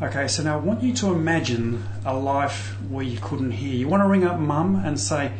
[0.00, 3.74] Okay, so now I want you to imagine a life where you couldn't hear.
[3.74, 5.32] You want to ring up mum and say,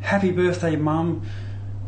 [0.00, 1.26] Happy birthday, mum.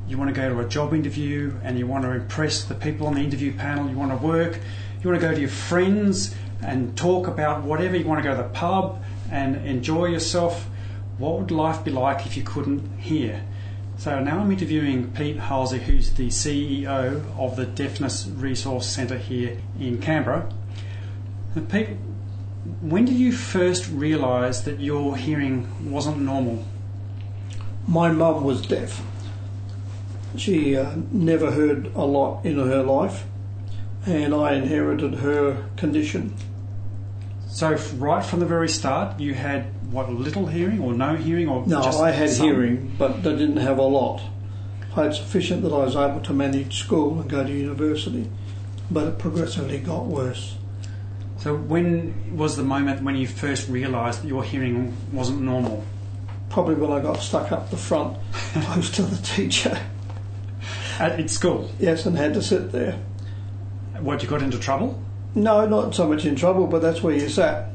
[0.06, 3.06] You want to go to a job interview and you want to impress the people
[3.06, 3.88] on the interview panel.
[3.88, 4.58] You want to work.
[5.02, 7.96] You want to go to your friends and talk about whatever.
[7.96, 9.02] You want to go to the pub
[9.32, 10.68] and enjoy yourself.
[11.16, 13.42] What would life be like if you couldn't hear?
[13.96, 19.62] So now I'm interviewing Pete Halsey, who's the CEO of the Deafness Resource Centre here
[19.80, 20.52] in Canberra.
[21.70, 21.88] Pete,
[22.80, 26.64] when did you first realise that your hearing wasn't normal?
[27.86, 29.02] My mum was deaf.
[30.36, 33.24] She uh, never heard a lot in her life,
[34.06, 36.34] and I inherited her condition.
[37.48, 41.66] So right from the very start, you had what little hearing or no hearing or
[41.66, 42.46] No, I had some?
[42.46, 44.20] hearing, but I didn't have a lot.
[44.94, 48.28] I had sufficient that I was able to manage school and go to university,
[48.90, 50.56] but it progressively got worse.
[51.38, 55.84] So when was the moment when you first realised that your hearing wasn't normal?
[56.50, 59.78] Probably when I got stuck up the front, close to the teacher.
[60.98, 62.98] At, at school, Yes, and had to sit there.
[64.00, 65.00] what you got into trouble?
[65.34, 67.70] No, not so much in trouble, but that's where you sat,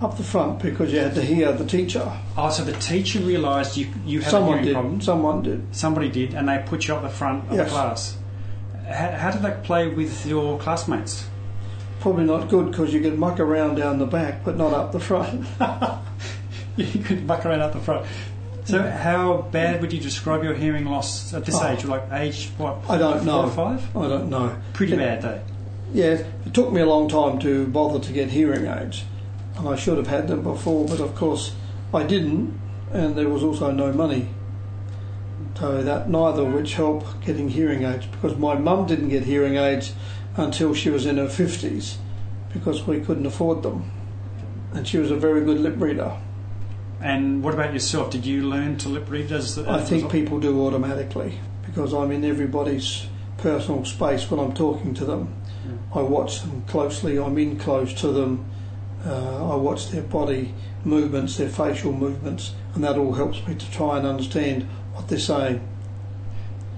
[0.00, 2.08] up the front, because you had to hear the teacher.
[2.36, 4.72] Oh, so the teacher realised you you had a Someone hearing did.
[4.74, 5.00] problem.
[5.00, 5.74] Someone did.
[5.74, 7.66] Somebody did, and they put you up the front of Yes.
[7.66, 8.16] the class.
[8.86, 11.26] How, how did that play with your classmates?
[12.00, 15.00] Probably not good because you could muck around down the back, but not up the
[15.00, 15.46] front.
[16.76, 18.06] you could muck around up the front.
[18.64, 21.66] So, how bad would you describe your hearing loss at this Oh.
[21.68, 21.84] age?
[21.84, 22.78] Like age what?
[22.88, 23.42] I don't four know.
[23.44, 23.96] or five?
[23.96, 24.54] I don't know.
[24.74, 25.40] Pretty It- bad though.
[25.94, 29.04] Yeah, it took me a long time to bother to get hearing aids,
[29.56, 31.52] and I should have had them before, but of course
[31.94, 32.60] I didn't,
[32.92, 34.28] and there was also no money.
[35.58, 39.92] So that neither which help getting hearing aids because my mum didn't get hearing aids
[40.38, 41.98] until she was in her fifties
[42.52, 43.90] because we couldn't afford them,
[44.72, 46.16] and she was a very good lip reader.
[47.00, 48.10] And what about yourself?
[48.10, 49.70] Did you learn to lip read as the?
[49.70, 55.04] I think people do automatically because I'm in everybody's personal space when I'm talking to
[55.04, 55.34] them.
[55.94, 58.50] I watch them closely, I'm in close to them,
[59.04, 60.54] uh, I watch their body
[60.84, 65.18] movements, their facial movements, and that all helps me to try and understand what they're
[65.18, 65.66] saying.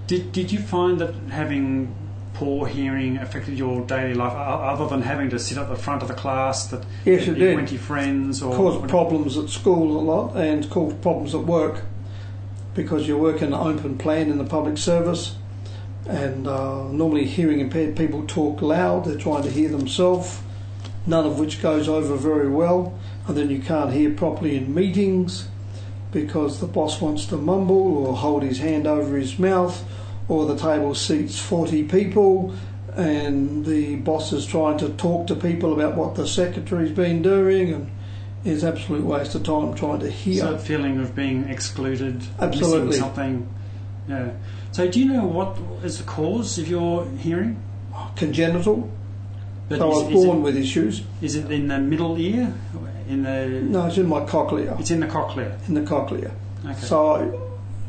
[0.07, 1.95] Did Did you find that having
[2.35, 6.09] poor hearing affected your daily life, other than having to sit at the front of
[6.09, 6.67] the class?
[6.69, 7.57] That Yes, it you did.
[7.57, 11.83] went friends or Caused problems at school a lot and caused problems at work
[12.75, 15.37] because you work in an open plan in the public service.
[16.09, 20.41] And uh, normally, hearing impaired people talk loud, they're trying to hear themselves,
[21.07, 22.99] none of which goes over very well.
[23.29, 25.49] And then you can't hear properly in meetings
[26.11, 29.85] because the boss wants to mumble or hold his hand over his mouth,
[30.31, 32.55] or the table seats 40 people
[32.97, 37.73] and the boss is trying to talk to people about what the secretary's been doing
[37.73, 37.91] and
[38.45, 40.41] it's absolute waste of time trying to hear.
[40.41, 42.87] So feeling of being excluded, Absolutely.
[42.87, 43.55] missing something.
[44.09, 44.31] Yeah.
[44.73, 47.63] So do you know what is the cause of your hearing?
[48.17, 48.91] Congenital.
[49.69, 51.03] But so I was born it, with issues.
[51.21, 52.55] is it in the middle ear?
[53.09, 54.77] In the No, it's in my cochlea.
[54.79, 55.59] it's in the cochlea.
[55.69, 56.31] In the cochlea.
[56.65, 56.81] Okay.
[56.81, 57.31] So I,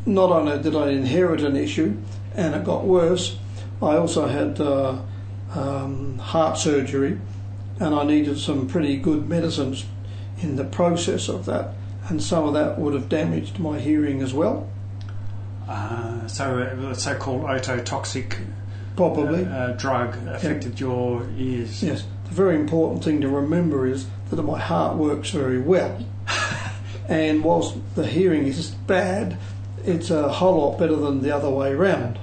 [0.06, 1.96] not only did I inherit an issue
[2.36, 3.38] and it got worse,
[3.82, 5.00] I also had uh,
[5.56, 7.20] um, heart surgery
[7.80, 9.86] and I needed some pretty good medicines
[10.42, 11.74] in the process of that.
[12.10, 14.68] And some of that would have damaged my hearing as well,
[15.68, 18.36] Uh, so uh, the so-called ototoxic
[18.96, 19.46] probably.
[19.46, 21.82] uh, drug affected your ears.
[21.82, 26.04] Yes, the very important thing to remember is that my heart works very well.
[27.08, 29.38] and whilst the hearing is bad,
[29.86, 32.20] it's a whole lot better than the other way round.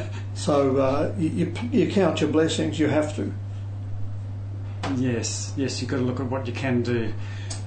[0.34, 3.32] so uh, you, you, count your blessings, you have to.
[4.96, 7.12] Yes, yes, you've got to look at what you can do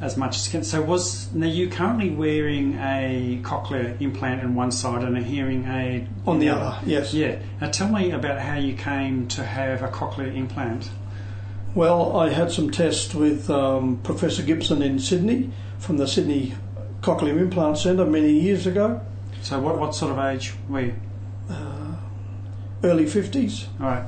[0.01, 0.63] as much as you can.
[0.63, 5.65] So, was now you currently wearing a cochlear implant on one side and a hearing
[5.67, 7.13] aid On the other, yes.
[7.13, 7.39] Yeah.
[7.61, 10.89] Now, tell me about how you came to have a cochlear implant.
[11.73, 16.53] Well, I had some tests with um, Professor Gibson in Sydney from the Sydney
[17.01, 19.01] Cochlear Implant Centre many years ago,
[19.41, 20.95] So, what what sort of age were you?
[22.83, 23.65] Early 50s.
[23.79, 24.05] All right.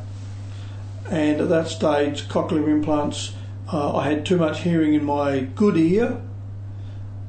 [1.09, 3.33] and at that stage, cochlear implants,
[3.71, 6.21] uh, I had too much hearing in my good ear,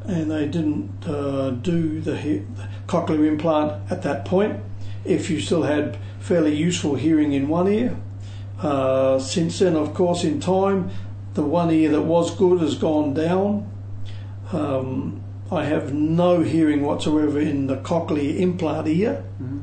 [0.05, 4.61] and they didn't uh, do the, he- the cochlear implant at that point.
[5.05, 7.97] If you still had fairly useful hearing in one ear,
[8.61, 10.91] uh, since then, of course, in time,
[11.35, 13.71] the one ear that was good has gone down.
[14.53, 15.21] Um,
[15.53, 19.23] I have no hearing whatsoever in the cochlear implant ear.
[19.41, 19.61] Mhm.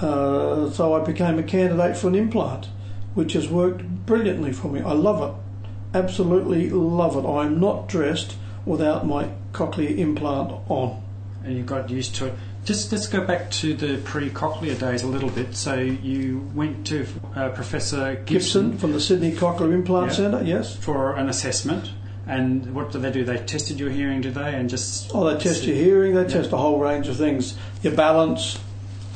[0.00, 2.68] Uh, so I became a candidate for an implant,
[3.14, 4.80] which has worked brilliantly for me.
[4.80, 7.26] I love it, absolutely love it.
[7.28, 11.02] I'm not dressed without my cochlear implant on.
[11.44, 12.34] And you got used to it.
[12.64, 15.54] Just let's go back to the pre-cochlear days a little bit.
[15.54, 17.06] So you went to
[17.36, 20.16] uh, Professor Gibson, Gibson from the Sydney Cochlear Implant Yeah.
[20.16, 20.74] Centre, yes.
[20.74, 21.90] for an assessment.
[22.26, 23.24] And what did they do?
[23.24, 24.52] They tested your hearing, did they?
[24.52, 26.26] And just Oh, they test your hearing, they Yeah.
[26.28, 27.56] test a whole range of things.
[27.84, 28.58] Your balance,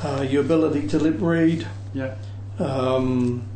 [0.03, 2.15] uh, your ability to lip read, yeah.
[2.59, 3.47] um,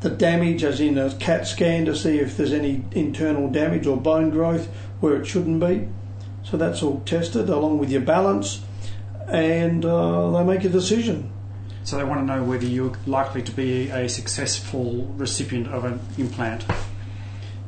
[0.00, 3.96] the damage, as in a CAT scan to see if there's any internal damage or
[3.96, 4.66] bone growth
[5.00, 5.88] where it shouldn't be.
[6.42, 8.62] So that's all tested along with your balance,
[9.28, 11.30] and uh, they make a decision.
[11.84, 16.00] So they want to know whether you're likely to be a successful recipient of an
[16.18, 16.64] implant.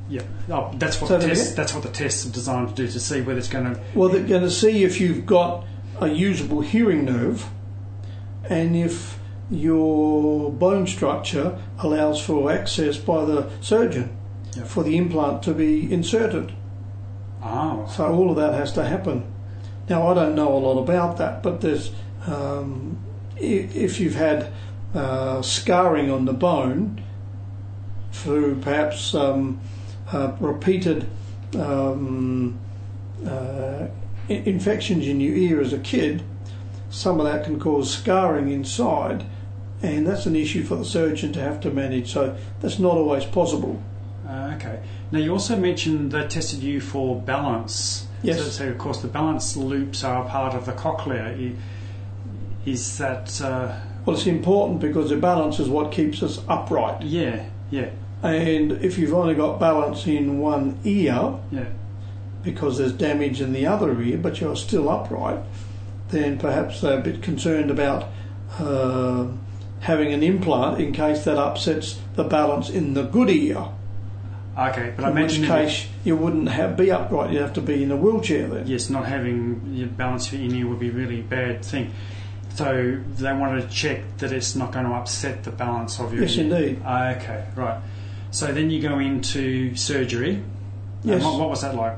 [0.09, 1.57] Yeah, oh, that's what Say the test.
[1.57, 3.81] That's what the tests are designed to do to see whether it's going to.
[3.95, 5.65] Well, they're going to see if you've got
[6.01, 7.49] a usable hearing nerve
[8.53, 9.19] and if
[9.51, 14.17] your bone structure allows for access by the surgeon
[14.57, 14.67] Yep.
[14.67, 16.53] for the implant to be inserted.
[17.43, 19.25] Oh, So all of that has to happen.
[19.89, 21.91] Now I don't know a lot about that, but there's
[22.27, 22.99] um,
[23.39, 24.53] if you've had
[24.95, 27.03] uh, scarring on the bone
[28.13, 29.59] through perhaps um,
[30.13, 31.07] uh, repeated
[31.57, 32.59] um,
[33.27, 33.87] uh,
[34.29, 36.23] infections in your ear as a kid,
[36.93, 39.25] some of that can cause scarring inside,
[39.83, 42.13] and that's an issue for the surgeon to have to manage.
[42.13, 43.83] So that's not always possible.
[44.29, 44.81] uh, okay.
[45.11, 48.07] Now you also mentioned they tested you for balance.
[48.23, 48.39] Yes.
[48.39, 51.55] So, so of course the balance loops are a part of the cochlea.
[52.65, 53.41] Is that?
[53.41, 53.75] Uh,
[54.07, 57.03] Well, it's important because the balance is what keeps us upright.
[57.03, 57.91] yeah, yeah,
[58.23, 61.67] And if you've only got balance in one ear yeah.
[62.43, 65.39] because there's damage in the other ear, but you're still upright,
[66.13, 68.09] then perhaps they're a bit concerned about
[68.59, 69.27] uh,
[69.81, 73.67] having an implant in case that upsets the balance in the good ear.
[74.57, 77.33] Okay, but I in which mentioned case you wouldn't have be upright.
[77.33, 78.67] You'd have to be in a wheelchair then.
[78.67, 81.91] yes, not having your balance in your ear would be a really bad thing.
[82.55, 86.25] So they wanted to check that it's not going to upset the balance of your
[86.25, 86.43] Yes, ear.
[86.45, 86.83] indeed.
[86.85, 87.81] Okay, right.
[88.31, 90.35] So then you go into surgery.
[90.35, 90.45] And
[91.05, 91.25] Yes.
[91.25, 91.97] what, what was that like?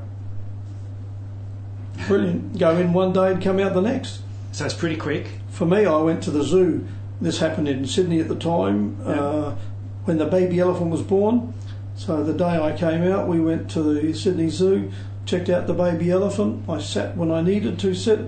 [2.07, 2.57] Brilliant.
[2.59, 4.21] Go in one day and come out the next.
[4.51, 5.39] So it's pretty quick.
[5.49, 6.87] For me, I went to the zoo.
[7.19, 9.55] This happened in Sydney at the time uh,
[10.03, 11.53] when the baby elephant was born.
[11.95, 14.91] So the day I came out, we went to the Sydney Zoo,
[15.25, 16.69] checked out the baby elephant.
[16.69, 18.19] I sat when I needed to sit,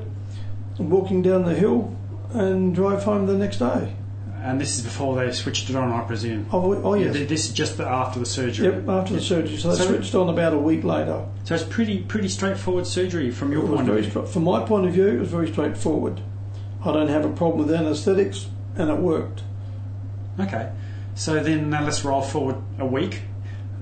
[0.79, 1.93] walking down the hill,
[2.33, 3.93] and drove home the next day.
[4.47, 6.45] And this is before they switched it on, I presume.
[6.53, 7.15] Oh, oh Yeah, yes.
[7.15, 8.67] th- This is just after the surgery.
[8.67, 9.57] Yep, after the surgery.
[9.57, 11.23] So they So- switched on about a week later.
[11.43, 14.09] So it's pretty pretty straightforward surgery from your point of view.
[14.09, 16.21] stra- from my point of view, it was very straightforward.
[16.85, 18.47] I don't have a problem with anaesthetics,
[18.77, 19.43] and it worked.
[20.39, 20.69] Okay.
[21.15, 23.23] So then uh, let's roll forward a week,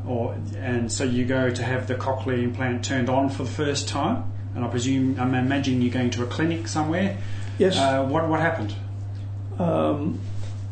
[0.08, 3.88] or and so you go to have the cochlear implant turned on for the first
[3.88, 4.24] time,
[4.56, 7.18] and I presume I'm imagining you're going to a clinic somewhere.
[7.60, 7.78] Yes.
[7.78, 8.74] Uh, what what happened?
[9.60, 10.20] Um,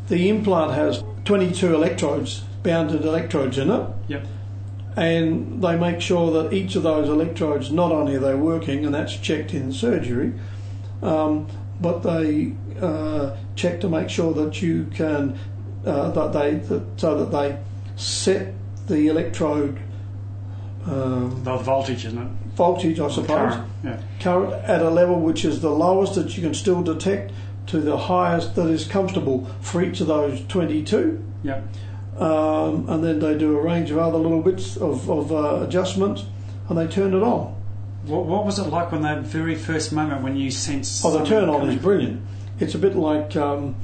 [0.07, 4.27] the implant has 22 electrodes, bounded electrodes in it, Yep.
[4.97, 8.93] and they make sure that each of those electrodes not only are they working, and
[8.93, 10.33] that's checked in surgery,
[11.01, 11.47] um,
[11.81, 15.37] but they uh, check to make sure that you can
[15.85, 17.57] uh, that they that, so that they
[17.95, 18.53] set
[18.87, 19.77] the electrode
[20.85, 22.27] um, The voltage, isn't it?
[22.55, 23.69] voltage, I suppose, Current.
[23.83, 23.97] Yeah.
[24.19, 27.31] current at a level which is the lowest that you can still detect
[27.67, 31.23] to the highest that is comfortable for each of those 22.
[31.43, 31.67] Yep.
[32.17, 36.25] Um, and then they do a range of other little bits of, of uh, adjustments
[36.69, 37.55] and they turn it on.
[38.05, 41.03] What, what was it like when that very first moment when you sensed?
[41.05, 41.77] Oh, the turn on coming?
[41.77, 42.21] is brilliant.
[42.59, 43.75] It's a bit like um,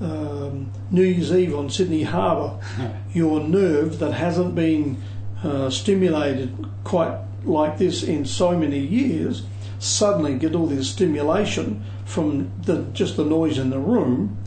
[0.00, 2.58] um, New Year's Eve on Sydney Harbour.
[3.12, 5.02] Your nerve that hasn't been
[5.44, 9.44] uh, stimulated quite like this in so many years
[9.78, 14.38] suddenly get all this stimulation from the, just the noise in the room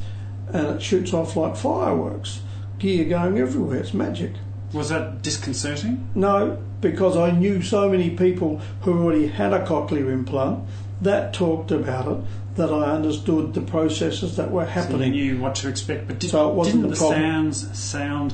[0.52, 2.42] and it shoots off like fireworks.
[2.80, 3.78] Gear going everywhere.
[3.78, 4.32] It's magic.
[4.74, 6.10] Was that disconcerting?
[6.16, 10.64] No, because I knew so many people who already had a cochlear implant
[11.02, 12.18] that talked about it
[12.56, 15.12] that I understood the processes that were So you happening.
[15.12, 17.22] knew what to expect, but did, So it wasn't didn't the problem.
[17.22, 18.34] sounds sound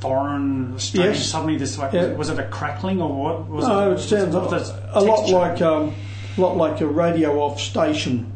[0.00, 1.16] foreign, strange?
[1.18, 1.26] Yes.
[1.26, 2.12] Suddenly, this like Yeah.
[2.14, 3.48] was it a crackling or what?
[3.48, 5.94] Was no, it was sounds that a lot like um,
[6.38, 8.32] lot like a radio off station.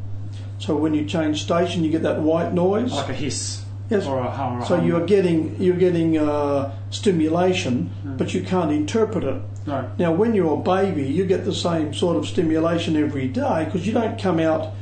[0.59, 2.93] So when you change station, you get that white noise.
[2.93, 4.07] like a hiss Yes.
[4.07, 4.59] or a hum.
[4.59, 4.87] Or a So hum.
[4.87, 8.17] you're getting you're getting uh, stimulation, Mm.
[8.19, 9.41] but you can't interpret it.
[9.67, 9.89] no.
[9.99, 13.87] Now, when you're a baby, you get the same sort of stimulation every day because
[13.87, 14.73] you don't come out.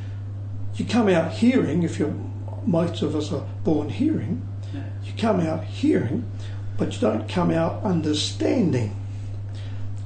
[0.77, 1.83] You come out hearing.
[1.83, 2.15] If you're,
[2.67, 4.43] most of us are born hearing,
[4.75, 4.81] Yeah.
[5.05, 6.25] you come out hearing,
[6.79, 8.91] but you don't come out understanding.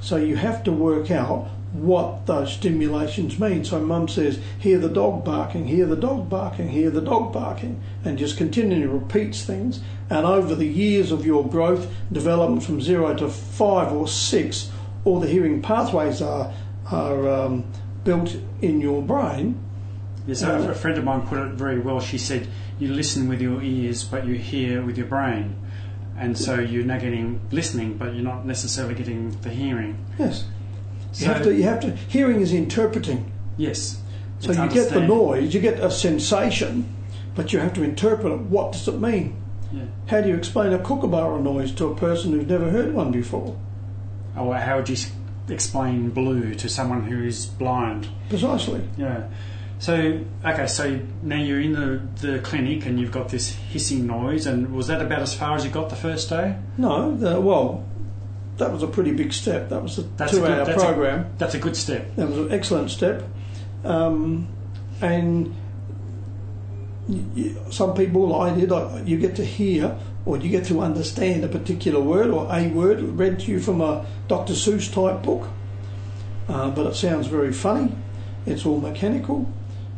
[0.01, 1.49] So you have to work out
[1.83, 3.65] what those stimulations mean.
[3.65, 7.83] So mum says, hear the dog barking, hear the dog barking, hear the dog barking,
[8.05, 9.81] and just continually repeats things.
[10.09, 14.71] And over the years of your growth, development from zero to five or six,
[15.05, 16.53] all the hearing pathways are,
[16.91, 17.65] are um,
[18.05, 19.59] built in your brain.
[20.27, 22.01] Yes, Uh, a friend of mine put it very well.
[22.01, 22.49] She said,
[22.81, 25.55] "You listen with your ears, but you hear with your brain."
[26.19, 29.99] And so you're now getting listening, but you're not necessarily getting the hearing.
[30.19, 30.45] Yes.
[31.21, 33.33] You have to, you have to, hearing is interpreting.
[33.57, 34.01] Yes.
[34.39, 36.95] So you get the noise, you get a sensation,
[37.35, 38.41] but you have to interpret it.
[38.41, 39.41] What does it mean?
[39.73, 39.85] Yeah.
[40.07, 43.59] How do you explain a kookaburra noise to a person who's never heard one before?
[44.37, 44.97] Oh, or how would you
[45.49, 48.09] explain blue to someone who is blind?
[48.29, 48.87] Precisely.
[48.97, 49.29] Yeah.
[49.79, 54.47] So okay, so now you're in the, the clinic and you've got this hissing noise,
[54.47, 56.57] and was that about as far as you got the first day?
[56.79, 57.85] No, the, well,
[58.59, 59.69] that was a pretty big step.
[59.69, 61.27] That was a That's a two-hour good- that's a- program.
[61.39, 62.17] That's a good step.
[62.17, 63.23] That was an excellent step.
[63.85, 64.49] Um,
[65.01, 65.55] and
[67.09, 70.81] y y some people, I did, I, you get to hear or you get to
[70.81, 74.55] understand a particular word or a word read to you from a Dr.
[74.55, 75.49] Seuss type book.
[76.49, 77.93] Uh, but it sounds very funny.
[78.47, 79.47] It's all mechanical.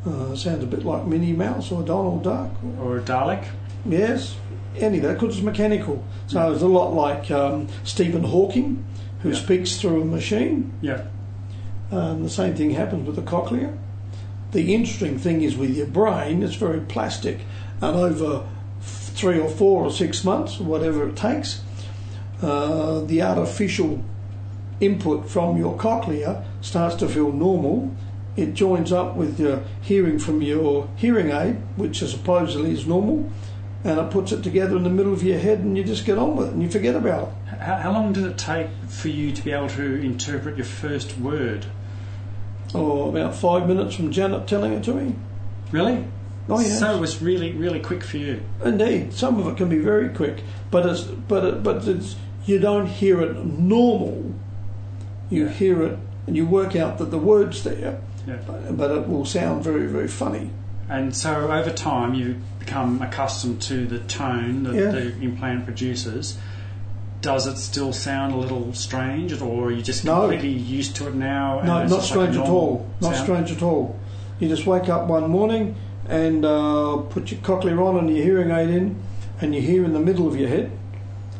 [0.07, 2.51] Uh, sounds a bit like Minnie Mouse or Donald Duck.
[2.81, 3.45] Or a Dalek.
[3.87, 4.37] Yes,
[4.83, 6.05] any of that because it's mechanical.
[6.27, 8.85] So it's a lot like um, Stephen Hawking,
[9.23, 9.37] who Yeah.
[9.37, 10.73] speaks through a machine.
[10.81, 11.03] Yeah.
[11.91, 13.73] Um, the same thing happens with the cochlea.
[14.53, 17.41] The interesting thing is with your brain, it's very plastic,
[17.81, 18.45] and over
[18.81, 21.61] three or four or six months, whatever it takes,
[22.43, 24.01] uh, the artificial
[24.81, 27.91] input from your cochlea starts to feel normal.
[28.37, 33.29] It joins up with your hearing from your hearing aid, which is supposedly is normal,
[33.85, 36.19] and it puts it together in the middle of your head, and you just get
[36.19, 37.59] on with it and you forget about it.
[37.59, 41.17] How, how long did it take for you to be able to interpret your first
[41.19, 41.67] word?
[42.75, 45.15] Or about five minutes from Janet telling it to me.
[45.73, 46.05] Really?
[46.51, 46.79] Oh yes.
[46.81, 48.43] So it was really, really quick for you.
[48.65, 52.17] Indeed, some of it can be very quick, but it's but it, but it's
[52.47, 54.35] you don't hear it normal.
[55.31, 55.51] You Yeah.
[55.51, 58.37] hear it and you work out that the words there, Yeah.
[58.47, 60.51] but, but it will sound very very funny.
[60.89, 64.91] And so over time, you become accustomed to the tone that Yeah.
[64.91, 66.39] the implant produces.
[67.21, 70.21] Does it still sound a little strange, or are you just No.
[70.21, 71.61] completely used to it now?
[71.65, 72.87] No, not just like strange at all.
[73.01, 73.25] Not sound?
[73.25, 73.97] strange at all.
[74.39, 75.75] You just wake up one morning
[76.09, 78.97] and uh, put your cochlear on and your hearing aid in,
[79.41, 80.71] and you hear in the middle of your head.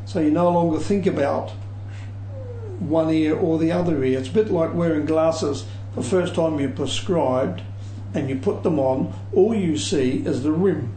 [0.05, 1.53] So you no longer think about
[2.81, 4.19] one ear or the other ear.
[4.19, 5.65] It's a bit like wearing glasses.
[5.95, 7.63] The first time you're prescribed
[8.15, 10.95] and you put them on, all you see is the rim.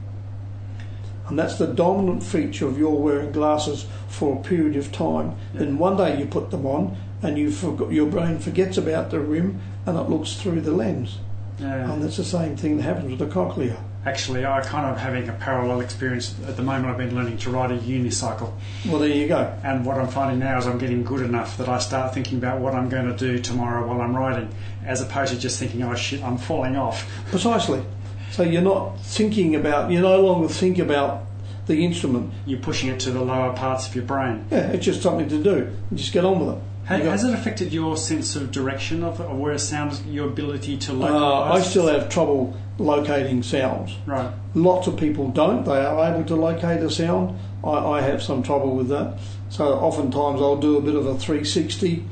[1.27, 5.35] And that's the dominant feature of your wearing glasses for a period of time.
[5.53, 9.19] Then one day you put them on and you forgot, your brain forgets about the
[9.19, 11.19] rim and it looks through the lens.
[11.59, 11.91] Yeah.
[11.91, 13.81] And that's the same thing that happens with the cochlea.
[14.03, 16.87] Actually, I kind of having a parallel experience at the moment.
[16.87, 18.51] I've been learning to ride a unicycle,
[18.87, 19.55] Well, there you go.
[19.63, 22.59] and what I'm finding now is I'm getting good enough that I start thinking about
[22.61, 24.49] what I'm going to do tomorrow while I'm riding,
[24.83, 27.83] as opposed to just thinking, "Oh shit, I'm falling off." Precisely.
[28.31, 31.25] So you're not thinking about, you no longer think about
[31.67, 32.33] the instrument.
[32.47, 34.45] You're pushing it to the lower parts of your brain.
[34.49, 35.69] Yeah, it's just something to do.
[35.91, 36.63] You just get on with it.
[36.87, 40.01] Ha- You go- Has it affected your sense of direction of, of where it sounds,
[40.05, 41.61] your ability to Uh, localize?
[41.65, 43.95] I still have trouble locating sounds.
[44.05, 44.29] Right.
[44.55, 45.63] Lots of people don't.
[45.65, 47.37] They are able to locate a sound.
[47.63, 49.13] I, I have some trouble with that.
[49.49, 52.03] So oftentimes I'll do a bit of a 360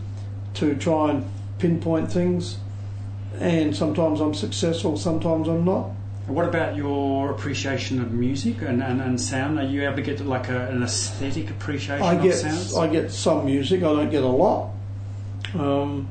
[0.55, 1.25] to try and
[1.57, 2.57] pinpoint things.
[3.39, 5.91] And sometimes I'm successful, sometimes I'm not.
[6.29, 9.59] What about your appreciation of music and, and, and sound?
[9.59, 12.75] Are you able to get like a, an aesthetic appreciation I of get sounds?
[12.75, 13.79] I get some music.
[13.81, 14.71] I don't get a lot.
[15.55, 16.07] Um,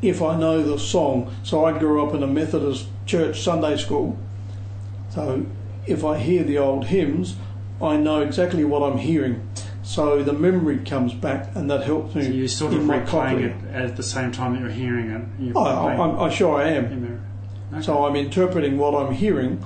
[0.00, 4.18] if I know the song, so I grew up in a Methodist church Sunday school.
[5.10, 5.44] So
[5.86, 7.36] if I hear the old hymns,
[7.82, 9.48] I know exactly what I'm hearing.
[9.82, 13.74] So the memory comes back, and that helps me so you're sort of replaying it
[13.74, 15.22] at the same time that you're hearing it.
[15.40, 17.22] You're Oh, I'm, I sure I am.
[17.72, 17.80] It in memory.
[17.80, 17.82] Okay.
[17.86, 19.64] So I'm interpreting what I'm hearing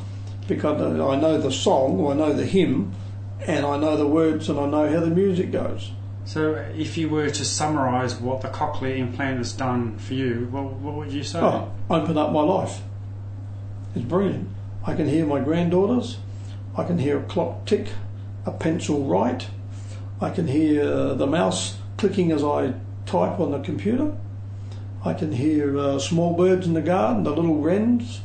[0.49, 2.95] because I know the song, or I know the hymn,
[3.41, 5.93] and I know the words, and I know how the music goes.
[6.25, 10.65] So, if you were to summarise what the cochlear implant has done for you, what,
[10.75, 11.41] what would you say?
[11.41, 12.81] Oh, open up my life.
[13.95, 14.49] It's brilliant.
[14.85, 16.19] I can hear my granddaughters.
[16.77, 17.89] I can hear a clock tick,
[18.47, 19.49] a pencil write.
[20.21, 24.15] I can hear the mouse clicking as I type on the computer.
[25.05, 28.21] I can hear uh, small birds in the garden, the little wrens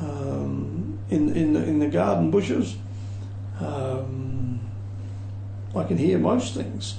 [0.00, 2.76] um, in in the, in the garden bushes.
[3.60, 4.60] Um,
[5.74, 6.96] I can hear most things,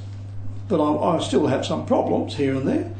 [0.67, 2.91] but I, I still have some problems here and there.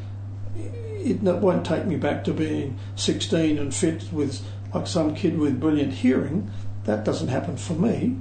[0.58, 4.42] It, it won't take me back to being 16 and fit with
[4.74, 6.50] like some kid with brilliant hearing.
[6.86, 8.18] That doesn't happen for me.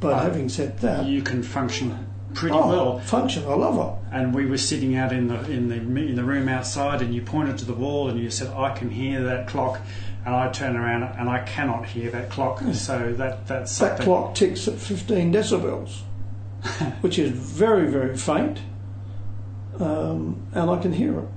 [0.00, 1.90] But having said that, You can function
[2.34, 2.98] pretty oh, well.
[3.00, 4.14] function, I love it.
[4.16, 7.22] And we were sitting out in the in the in the room outside, and you
[7.22, 9.80] pointed to the wall, and you said, "I can hear that clock."
[10.24, 12.60] And I turn around, and I cannot hear that clock.
[12.72, 16.00] So that that's That something- clock ticks at 15 decibels,
[17.00, 18.58] which is very, very faint,
[19.78, 21.28] um, and I can hear it.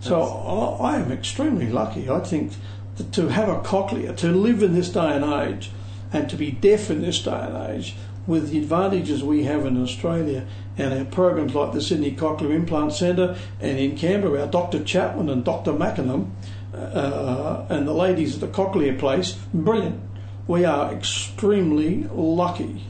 [0.00, 2.08] So I, I am extremely lucky.
[2.08, 2.52] I think
[2.96, 5.70] that to have a cochlea, to live in this day and age,
[6.12, 7.96] and to be deaf in this day and age,
[8.28, 12.92] with the advantages we have in Australia and our programs like the Sydney Cochlear Implant
[12.92, 14.84] Centre and in Canberra, our Dr.
[14.84, 15.72] Chapman and Dr.
[15.72, 16.36] Mackinham
[16.74, 20.00] uh, and the ladies at the Cochlear Place, brilliant.
[20.46, 22.84] We are extremely lucky.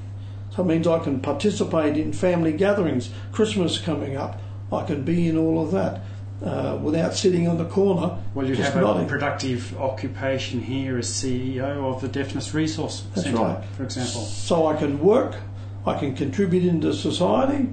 [0.55, 4.41] So it means I can participate in family gatherings, Christmas coming up,
[4.73, 6.03] I can be in all of that
[6.45, 8.17] uh, without sitting on the corner.
[8.35, 9.09] Well, you'd just have a nodding.
[9.09, 13.65] productive occupation here as CEO of the Deafness Resource That's Centre, right.
[13.77, 14.23] for example.
[14.23, 15.37] So I can work,
[15.85, 17.69] I can contribute into society,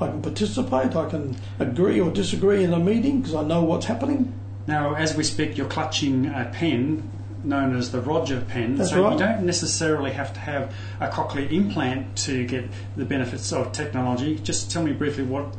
[0.00, 3.86] I can participate, I can agree or disagree in a meeting because I know what's
[3.86, 4.32] happening.
[4.66, 7.10] Now, as we speak, you're clutching a pen
[7.44, 8.76] known as the Roger pen.
[8.76, 9.12] That's so right.
[9.12, 14.38] you don't necessarily have to have a cochlear implant to get the benefits of technology.
[14.38, 15.52] Just tell me briefly what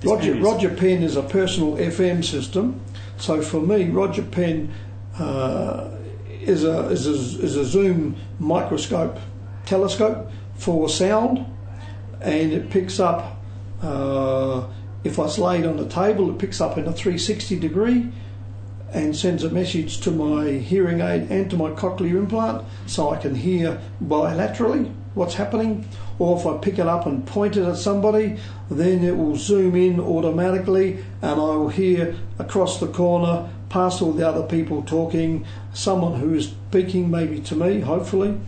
[0.00, 0.44] this Roger, pen is.
[0.44, 2.80] Roger Pen is a personal FM system.
[3.18, 4.72] So for me, Roger Pen
[5.18, 5.90] uh,
[6.28, 9.18] is, a, is, a, is a zoom microscope
[9.66, 11.46] telescope for sound,
[12.20, 13.36] and it picks up.
[13.82, 14.66] Uh,
[15.02, 18.12] if I laid on the table, it picks up in a 360 degree
[18.92, 23.16] and sends a message to my hearing aid and to my cochlear implant so I
[23.16, 25.86] can hear bilaterally what's happening.
[26.18, 28.38] Or if I pick it up and point it at somebody,
[28.70, 34.12] then it will zoom in automatically and I will hear across the corner, past all
[34.12, 38.38] the other people talking, someone who is speaking maybe to me, hopefully,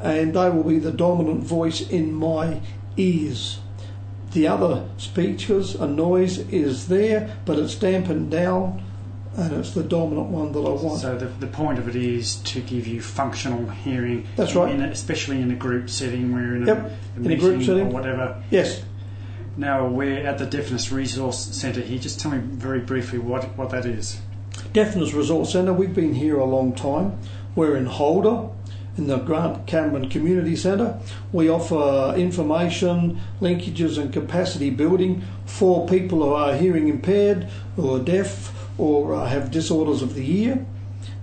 [0.00, 2.60] and they will be the dominant voice in my
[2.96, 3.60] ears.
[4.32, 8.82] The other speakers and noise is there, but it's dampened down
[9.36, 11.00] and it's the dominant one that I want.
[11.00, 14.26] So the, the point of it is to give you functional hearing.
[14.36, 14.74] That's in- right.
[14.74, 16.78] in a- especially in a group setting where you're in Yep,
[17.16, 17.86] a, in a group setting.
[17.86, 18.42] or whatever.
[18.50, 18.82] yes,
[19.56, 21.98] Now we're at the Deafness Resource Centre here.
[21.98, 24.18] Just tell me very briefly what, what that is.
[24.72, 27.18] Deafness Resource Centre, we've been here a long time.
[27.54, 28.48] We're in Holder,
[28.98, 30.98] in the Grant Cameron Community Centre.
[31.32, 38.02] We offer information, linkages, and capacity building for people who are hearing impaired, or are
[38.02, 40.66] deaf, or uh, have disorders of the ear,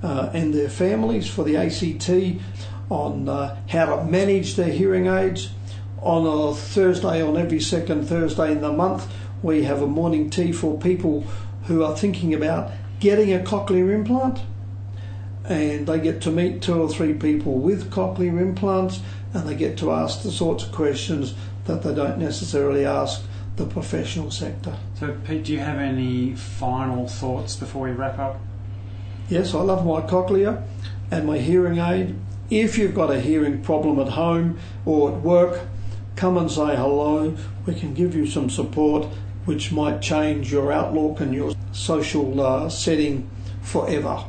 [0.01, 2.09] uh, and their families for the ACT
[2.89, 5.49] on uh, how to manage their hearing aids.
[6.01, 9.11] On a Thursday, on every second Thursday in the month,
[9.43, 11.25] we have a morning tea for people
[11.65, 14.39] who are thinking about getting a cochlear implant
[15.43, 19.01] and they get to meet two or three people with cochlear implants
[19.33, 21.33] and they get to ask the sorts of questions
[21.65, 23.21] that they don't necessarily ask
[23.59, 24.75] the professional sector.
[24.95, 28.39] So Pete, do you have any final thoughts before we wrap up?
[29.27, 30.63] Yes, I love my cochlea
[31.11, 32.15] and my hearing aid.
[32.49, 35.67] If you've got a hearing problem at home or at work,
[36.15, 37.35] come and say hello.
[37.65, 39.05] We can give you some support
[39.43, 43.29] which might change your outlook and your social uh, setting
[43.61, 44.23] forever.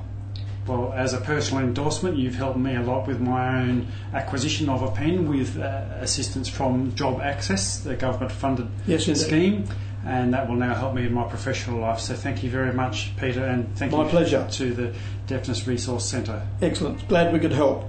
[0.67, 4.83] Well, as a personal endorsement, you've helped me a lot with my own acquisition of
[4.83, 9.21] a pen with uh, assistance from Job Access, the government-funded Yes, indeed.
[9.21, 9.65] scheme,
[10.07, 11.99] and that will now help me in my professional life.
[12.01, 14.47] So thank you very much, Peter, and thank My you pleasure.
[14.53, 14.95] to the
[15.27, 16.47] Deafness Resource Centre.
[16.63, 17.07] Excellent.
[17.09, 17.85] Glad we could help.